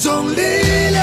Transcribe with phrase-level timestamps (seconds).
[0.00, 0.40] 种力
[0.92, 0.99] 量。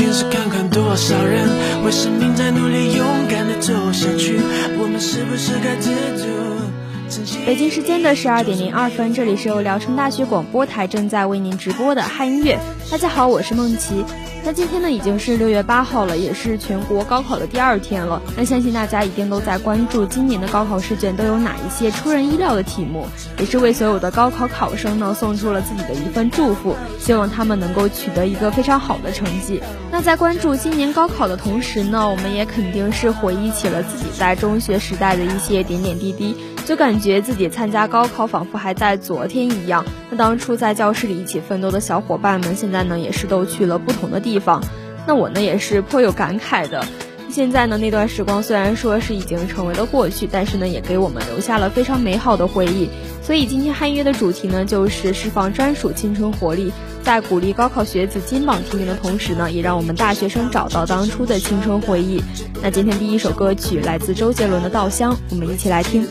[0.00, 1.46] 电视看看，多少人
[1.84, 4.40] 为生命在努力，勇敢的走下去。
[4.78, 7.44] 我们是不是该知足？
[7.44, 12.58] 北京时间的十二点零二分，这里是由聊城大学广播台正在为您直播的嗨音乐。
[12.90, 14.02] 大家好，我是梦琪。
[14.50, 18.20] 那今天呢已经是六月八号了，也是全国高考的第二天了。
[18.36, 23.06] 那相信大家一定都在关注今年的高考试卷都有哪一些出人意料的题目，
[23.38, 29.62] 也是为所有的高考考生呢送出了自己的一份祝福，希望他们能够取得一个非常好的成绩。
[29.92, 36.34] 那在关注今年高考的同时呢，我们也肯定是回忆起了自己在中学时代的一些点点滴滴。
[36.70, 39.84] 就感觉自己参加高考仿佛还在昨天一样。
[40.08, 44.62] 那当初在教室里一起奋斗的小伙伴们，现在呢也是都去了不同的地方。
[45.04, 46.86] 那我呢也是颇有感慨的。
[47.28, 52.88] 现在呢那段时光虽然说是已经成为了过去，但是呢也给我们留下了非常美好的回忆。
[53.30, 56.72] 所以今天汉约的主题呢就是释放专属青春活力。
[57.04, 62.20] 在鼓励高考学子金榜题名的同时呢，也让我们大学生找到当初的青春回忆。
[62.60, 66.04] 那今天第一首歌曲来自周杰伦的《稻香》，我们一起来听。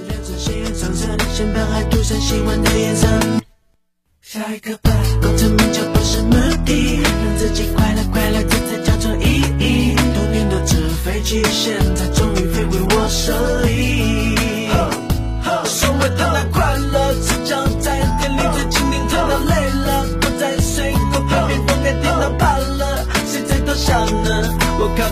[4.22, 4.90] 下一个吧，
[5.22, 6.32] 功成名就不是目
[6.66, 9.94] 的，让自己快乐快乐，这才叫做意义。
[10.16, 13.34] 多年的纸飞机，现在终于飞回我手
[13.68, 14.19] 里。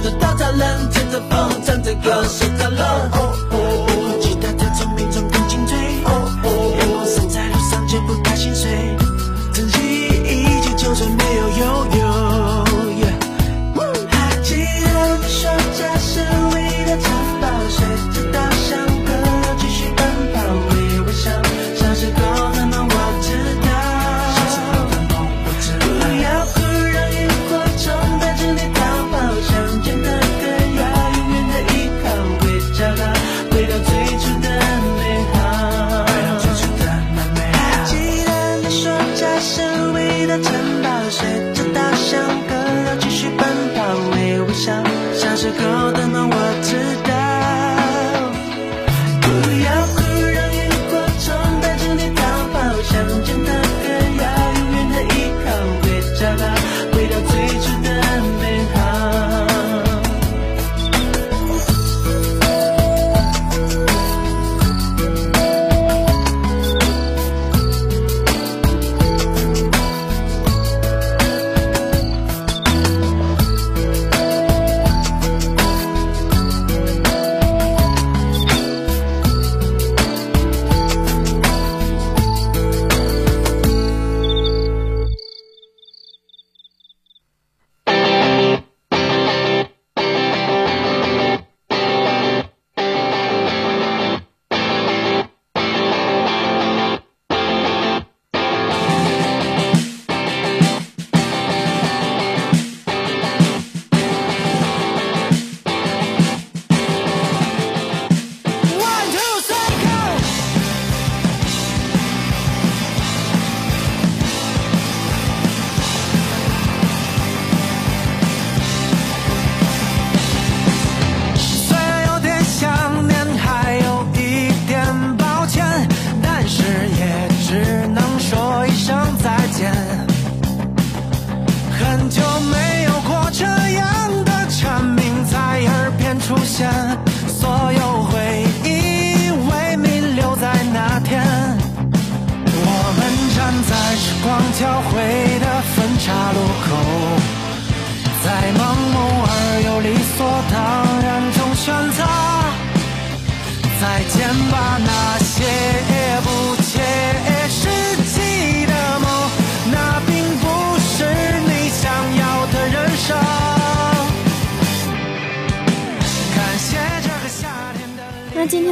[0.08, 3.27] 着稻草人，吹着风，唱着歌，睡着了。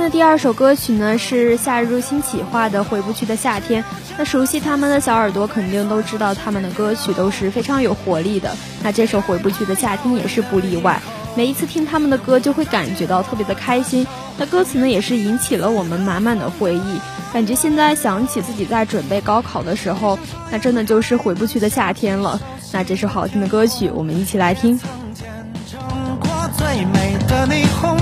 [0.05, 3.81] 的第二首歌曲呢，是夏日入侵企划的《回不去的夏天》。
[4.15, 8.55] 那熟悉他们的小耳朵肯定都知道，他们的歌曲都是非常有活力的。
[8.83, 11.01] 那这首《回不去的夏天》也是不例外。
[11.35, 14.05] 每一次听他们的歌，就会感觉到特别的开心。
[14.37, 16.99] 那歌词呢，也是引起了我们满满的回忆。
[17.33, 20.19] 感觉现在想起自己在准备高考的时候，
[20.51, 22.39] 那真的就是回不去的夏天了。
[22.71, 24.79] 那这首好听的歌曲，我们一起来听。
[26.55, 27.97] 最美的霓虹，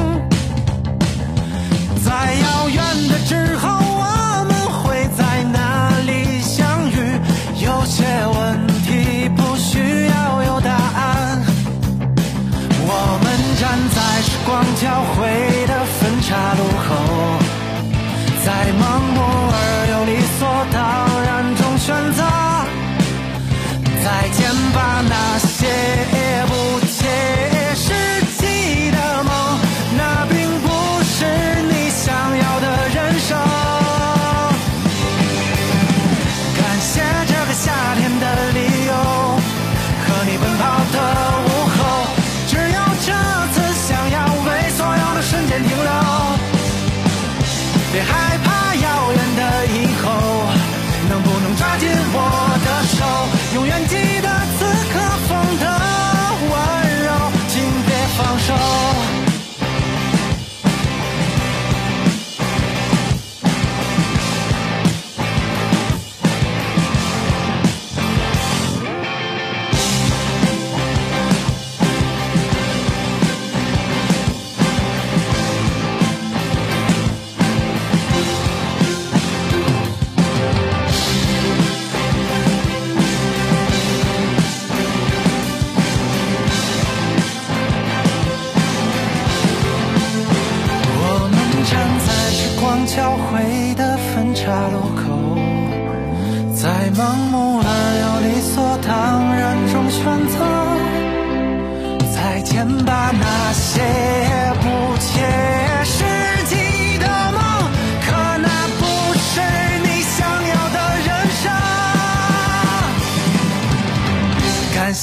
[2.13, 3.72] 在遥远的之后，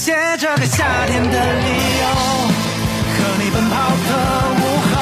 [0.01, 1.69] 写这个夏天的理
[2.01, 2.05] 由，
[3.13, 3.75] 和你奔跑
[4.09, 4.13] 的
[4.57, 4.97] 午后，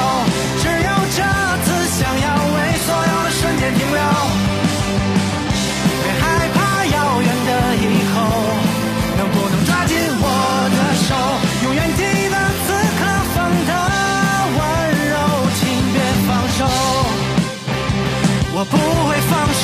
[0.59, 1.23] 只有这
[1.63, 3.97] 次想要为所有的瞬间停留。
[6.03, 6.21] 别害
[6.53, 8.15] 怕遥远的以后，
[9.15, 10.27] 能不能抓紧我
[10.75, 10.77] 的
[11.07, 11.15] 手？
[11.63, 12.35] 永远记得
[12.67, 12.67] 此
[12.99, 13.01] 刻
[13.33, 13.37] 风
[13.69, 13.71] 的
[14.59, 14.61] 温
[15.07, 15.15] 柔，
[15.55, 15.61] 请
[15.93, 15.95] 别
[16.27, 16.59] 放手，
[18.51, 18.75] 我不
[19.07, 19.31] 会放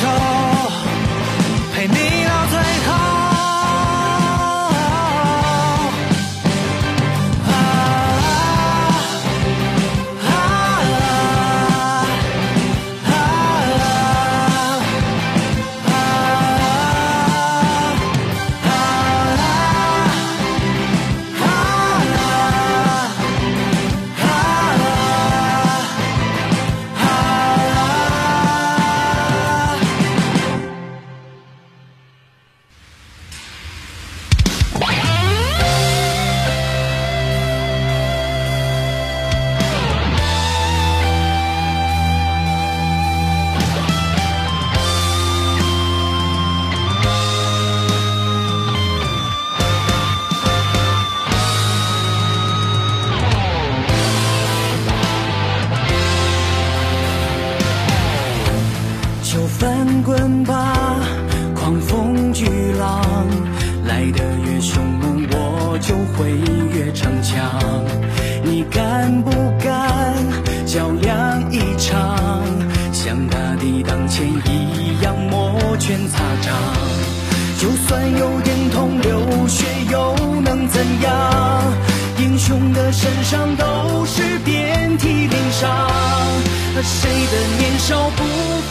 [86.86, 88.22] 谁的年少不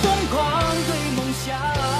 [0.02, 0.64] 疯狂？
[0.88, 1.54] 对梦想。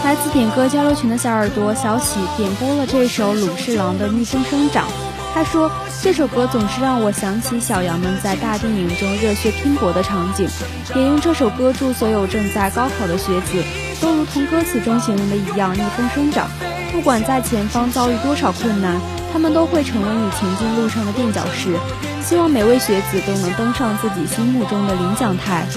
[0.06, 4.88] 来自点歌交流群的小耳朵小喜点播了这首鲁士郎的《逆风生长》。
[5.34, 5.70] 他说
[6.02, 10.48] 这首歌总是让我想起小羊们在大电影中热血拼搏的场景，
[10.96, 13.62] 也用这首歌祝所有正在高考的学子
[14.00, 16.48] 都如同歌词中形容的一样逆风生长。
[16.96, 19.00] 不管在前方遭遇多少困难，
[19.34, 21.76] 他们都会成为你前进路上的垫脚石。
[22.24, 25.68] 希望每位学子都能登上自己心目中的领奖台。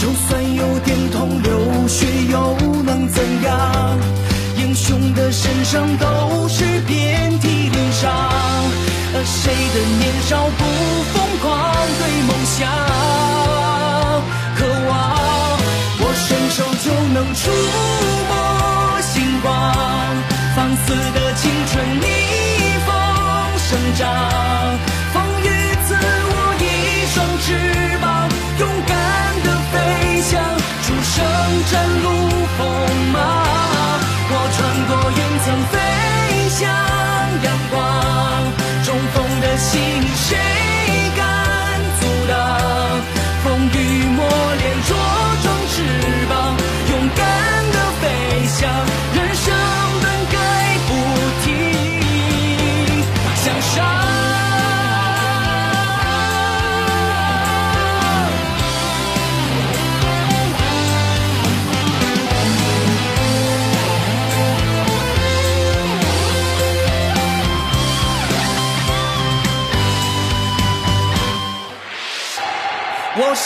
[0.00, 3.98] 就算有点痛，流血又能怎样？
[4.56, 8.08] 英雄的身上都是遍体鳞伤，
[9.12, 10.62] 而谁的年少不
[11.12, 11.50] 疯狂？
[11.98, 12.70] 对梦想
[14.54, 14.88] 渴望，
[15.98, 17.50] 我伸手就能触
[18.28, 18.32] 摸
[19.02, 19.50] 星光，
[20.54, 22.06] 放肆的青春逆
[22.86, 22.88] 风
[23.58, 24.06] 生长，
[31.78, 32.10] 前路
[32.56, 32.66] 风
[33.12, 33.18] 马
[34.30, 35.77] 我穿过云层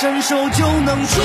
[0.02, 1.20] 伸手就能触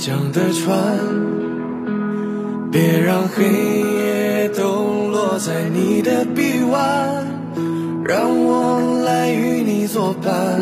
[0.00, 0.98] 江的船，
[2.72, 7.26] 别让黑夜都落在你的臂弯，
[8.06, 10.58] 让我来与你作伴。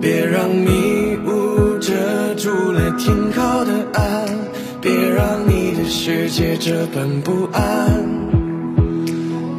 [0.00, 1.94] 别让迷雾遮
[2.34, 4.26] 住了停靠的岸，
[4.80, 8.04] 别让你的世界这般不安，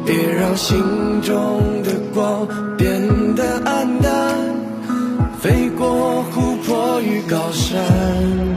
[0.04, 0.76] 别让心
[1.22, 2.46] 中的光
[7.32, 8.51] 高山。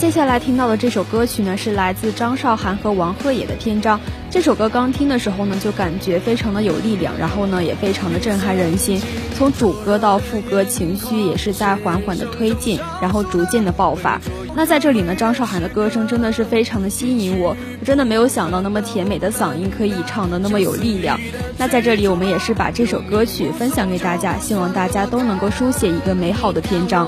[0.00, 3.98] 接下来听到的这首歌曲呢，是来自张韶涵和王鹤野的《篇章》。
[4.30, 8.98] 这首歌刚听的时候呢，就感觉非常的有力量，然后呢，也非常的震撼人心。
[9.36, 14.18] 从主歌到副歌，情绪也是在缓缓的推进，然后逐渐的爆发。
[14.56, 21.20] 那在这里呢，张韶涵的歌声真的是非常的吸引我，我真的没有想到那么甜美的嗓音可以唱的那么有力量。
[21.58, 27.06] 那在这里，我们也是把这首歌曲分享给大家，希望大家都能够书写一个美好的篇章。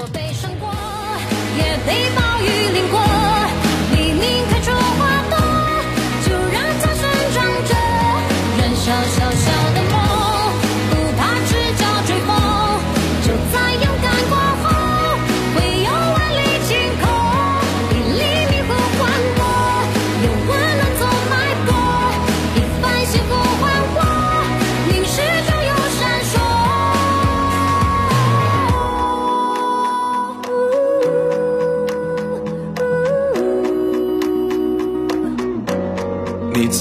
[1.58, 3.11] 也被暴雨淋过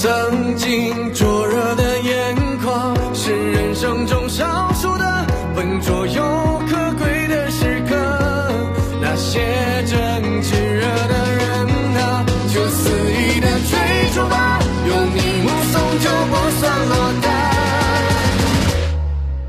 [0.02, 7.94] 曾经灼热的眼眶，是人生中少数的笨拙又可贵的时刻。
[9.00, 9.40] 那些
[9.86, 9.96] 正
[10.42, 11.46] 炽热的人
[12.02, 17.30] 啊，就肆意的追逐吧，有你目送就不算落单。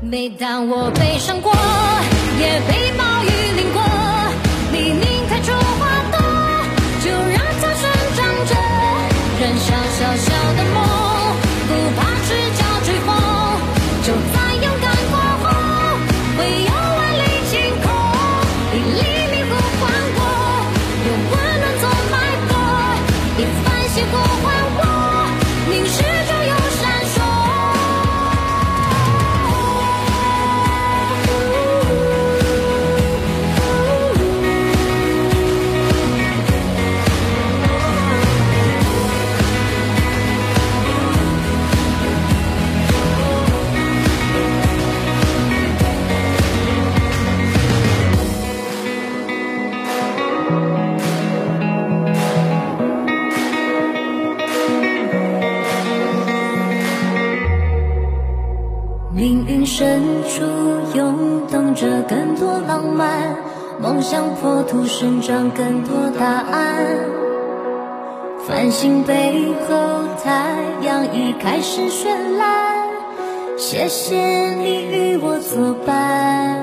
[0.02, 1.52] 每当我悲伤过，
[2.38, 2.92] 也被
[64.74, 66.84] 想破土生长更多答案。
[68.46, 69.74] 繁星背后，
[70.22, 72.88] 太阳已开始绚烂。
[73.56, 74.16] 谢谢
[74.54, 76.58] 你与我作伴。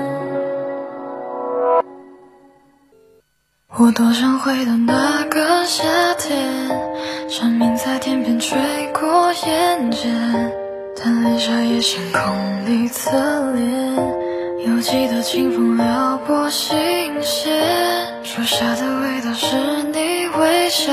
[3.78, 5.82] 我多想回到那个夏
[6.18, 6.68] 天，
[7.30, 8.58] 蝉鸣在天边吹
[8.92, 10.52] 过眼前，
[11.02, 12.20] 但泪下也星空
[12.66, 13.10] 里侧
[13.52, 14.21] 脸，
[14.64, 16.76] 犹记得清风撩拨心
[17.20, 17.52] 弦，
[18.22, 19.56] 初夏的味道是
[19.92, 20.92] 你微笑，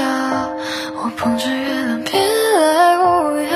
[0.96, 2.20] 我捧着月亮偏
[2.58, 3.52] 爱无恙，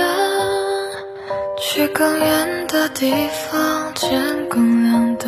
[1.60, 3.12] 去更远的地
[3.50, 5.28] 方见更亮的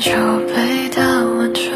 [0.00, 0.12] 篮球
[0.46, 1.74] 被打完穿，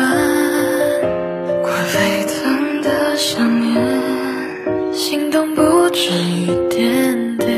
[1.62, 7.48] 过沸腾的想念，心动不止一点点，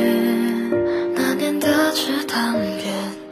[1.14, 2.72] 那年的池塘边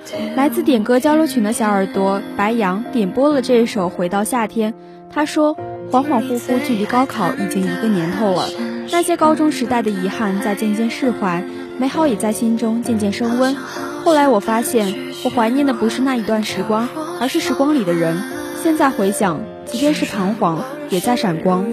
[0.06, 0.36] 点。
[0.36, 4.72] 来自点歌交流群的小耳朵白羊点播了这首《回到夏天》，
[5.12, 5.56] 他说
[5.90, 8.48] ：“恍恍惚惚，距离高考已经一个年头了。
[8.92, 11.42] 那些高中时代的遗憾在渐渐释怀，
[11.78, 13.56] 美好也在心中渐渐升温。
[14.04, 14.94] 后来我发现，
[15.24, 16.86] 我怀念的不是那一段时光，
[17.18, 18.22] 而是时光里的人。
[18.62, 21.64] 现在回想，即便是彷徨，也在闪光。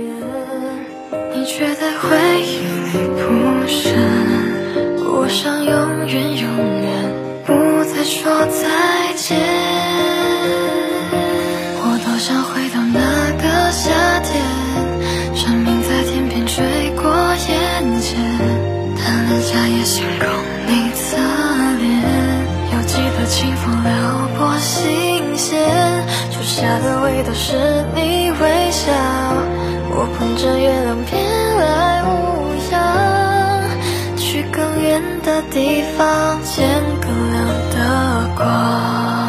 [1.33, 3.93] 你却在回忆里铺陈，
[5.03, 6.47] 我想永远永
[6.81, 7.13] 远
[7.45, 10.20] 不再说再见。
[26.61, 28.91] 下的味道是你微笑。
[29.89, 31.17] 我捧着月亮别
[31.57, 32.77] 来无恙，
[34.15, 36.69] 去更远的地方见
[37.01, 39.20] 更亮的光。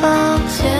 [0.00, 0.79] 的地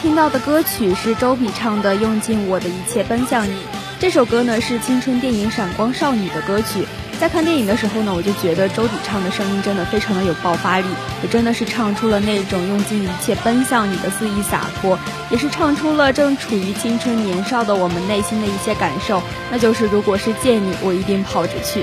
[0.00, 3.50] 听到的歌曲是周笔畅的《用尽我的一切奔向你》。
[3.98, 6.86] 这首歌呢是青春电影《闪光少女》的歌曲。
[7.18, 10.86] 在看电影的时候呢，我就觉得周笔畅的声音真的非常的有爆发力，
[11.20, 14.96] 也真的是唱出了那种用尽一切奔向你的肆意洒脱，
[15.30, 21.82] 也是唱出了正处于青春年少的我们内心的一些感受，那就是如果是见你，我一定跑着去。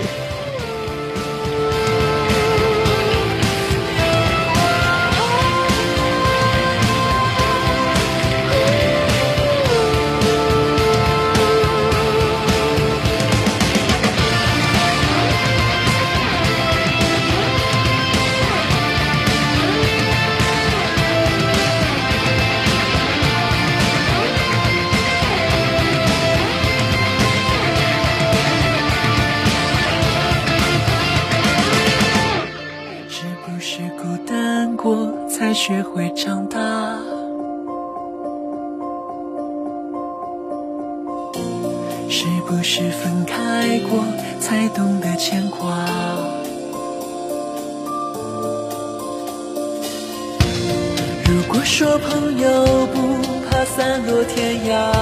[51.78, 54.94] 说朋友不怕散落天涯。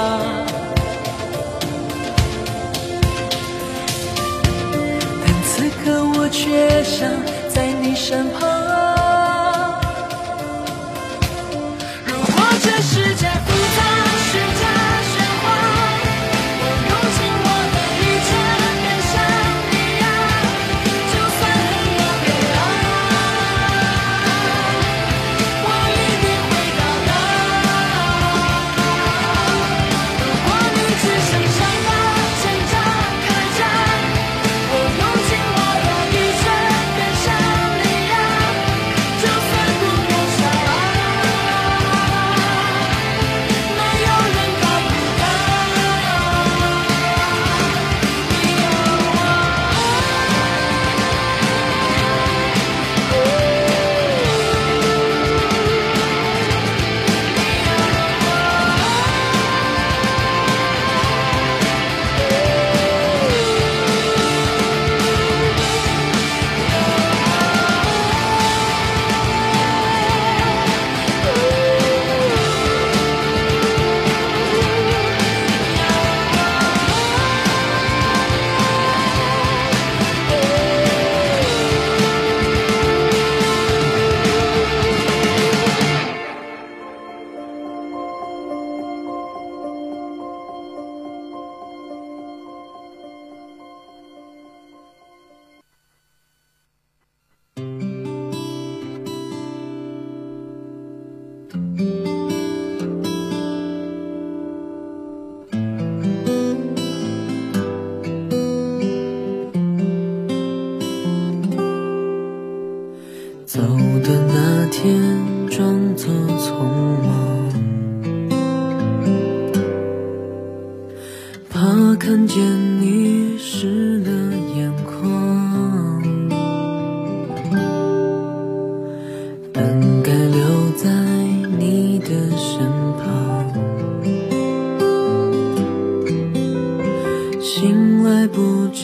[5.24, 7.08] 但此刻我却想
[7.48, 8.73] 在你身旁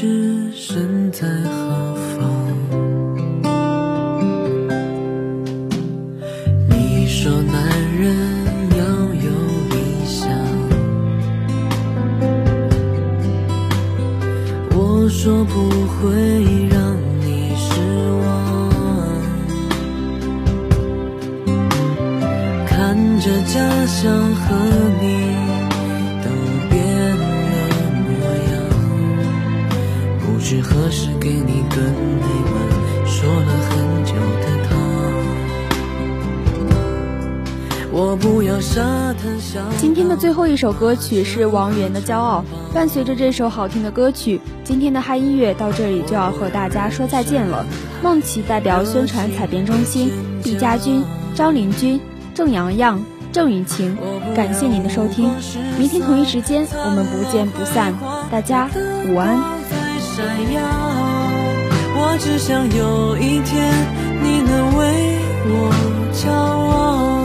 [0.01, 0.28] 不
[40.71, 42.43] 歌曲是王源的《骄傲》。
[42.73, 47.65] 伴随着这首好听的歌曲，今天的嗨音乐到这里就要和大家说再见了。
[48.03, 50.12] 梦琪代表宣传采编中心，
[50.43, 51.03] 毕家军、
[51.34, 51.99] 张林军、
[52.34, 53.97] 郑阳阳、郑雨晴，
[54.36, 55.32] 感谢您的收听。
[55.77, 57.93] 明天同一时间我们不见不散，
[58.32, 58.69] 大家
[59.08, 59.38] 午安。
[62.01, 63.73] 我只想有一天
[64.21, 65.71] 你能为我
[66.13, 67.18] 骄傲。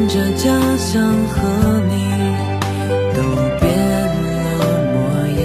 [0.00, 1.36] 看着家乡和
[1.90, 1.92] 你
[3.14, 3.20] 都
[3.60, 4.32] 变了
[4.94, 4.96] 模
[5.42, 5.44] 样，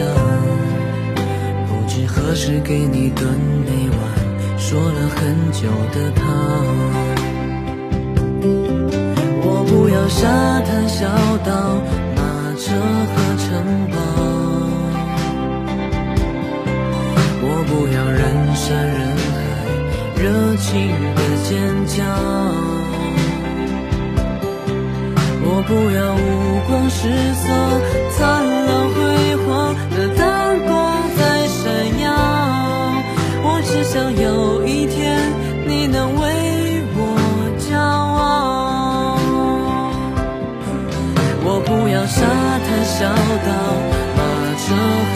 [1.68, 3.28] 不知何时给你炖
[3.66, 4.00] 那碗
[4.58, 6.24] 说了很久的汤。
[9.44, 11.06] 我不要沙滩小
[11.44, 11.52] 岛、
[12.16, 12.24] 马
[12.58, 12.72] 车
[13.12, 13.52] 和城
[13.92, 13.98] 堡，
[17.44, 18.24] 我不要人
[18.56, 19.36] 山人海、
[20.16, 20.24] 热
[20.56, 20.72] 情
[21.14, 21.52] 的尖
[21.88, 22.00] 叫，
[25.58, 27.48] 我不要五光十色、
[28.12, 28.20] 灿
[28.66, 29.00] 烂辉
[29.48, 30.20] 煌的灯
[30.68, 30.76] 光
[31.16, 31.64] 在闪
[32.04, 32.12] 耀，
[33.42, 35.32] 我只想有一天
[35.66, 37.00] 你能为我
[37.58, 39.16] 骄傲。
[41.46, 42.20] 我不要沙
[42.66, 43.08] 滩小
[43.48, 43.50] 岛、
[44.18, 44.20] 马
[44.60, 44.66] 车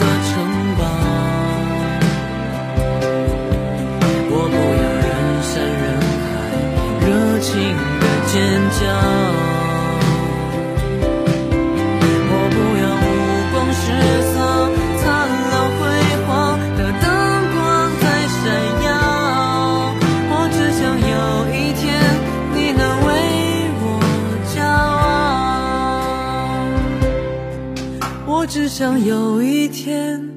[28.70, 30.29] 想有一天，